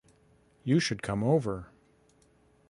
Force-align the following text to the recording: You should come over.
You 0.63 0.79
should 0.79 1.03
come 1.03 1.23
over. 1.23 1.67